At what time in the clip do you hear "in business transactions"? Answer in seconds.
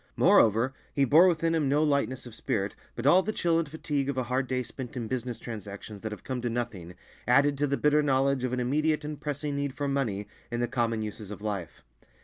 4.97-6.01